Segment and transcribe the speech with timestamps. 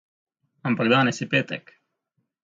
[0.69, 1.65] Ampak danes je petek.